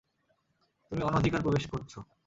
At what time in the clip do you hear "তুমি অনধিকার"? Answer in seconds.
0.91-1.41